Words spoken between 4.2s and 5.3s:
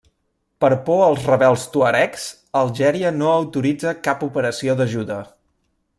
operació d'ajuda.